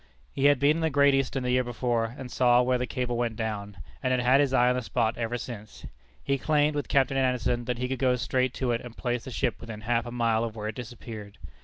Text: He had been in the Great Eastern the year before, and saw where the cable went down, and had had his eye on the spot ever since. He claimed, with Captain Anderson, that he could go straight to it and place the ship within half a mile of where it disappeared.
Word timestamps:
He 0.31 0.45
had 0.45 0.57
been 0.57 0.77
in 0.77 0.81
the 0.81 0.89
Great 0.89 1.13
Eastern 1.13 1.43
the 1.43 1.51
year 1.51 1.63
before, 1.63 2.05
and 2.17 2.31
saw 2.31 2.63
where 2.63 2.79
the 2.79 2.87
cable 2.87 3.17
went 3.17 3.35
down, 3.35 3.77
and 4.01 4.09
had 4.09 4.19
had 4.19 4.41
his 4.41 4.51
eye 4.51 4.67
on 4.69 4.75
the 4.75 4.81
spot 4.81 5.15
ever 5.15 5.37
since. 5.37 5.85
He 6.23 6.39
claimed, 6.39 6.73
with 6.75 6.87
Captain 6.87 7.17
Anderson, 7.17 7.65
that 7.65 7.77
he 7.77 7.87
could 7.87 7.99
go 7.99 8.15
straight 8.15 8.55
to 8.55 8.71
it 8.71 8.81
and 8.81 8.97
place 8.97 9.25
the 9.25 9.29
ship 9.29 9.61
within 9.61 9.81
half 9.81 10.07
a 10.07 10.11
mile 10.11 10.43
of 10.43 10.55
where 10.55 10.69
it 10.69 10.73
disappeared. 10.73 11.37